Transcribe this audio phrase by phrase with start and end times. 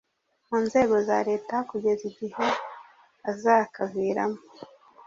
[0.47, 2.45] mu nzego za leta kugeza igihe
[3.31, 4.39] azakaviramo,